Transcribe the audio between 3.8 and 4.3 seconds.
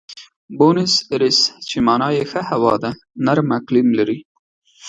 لري.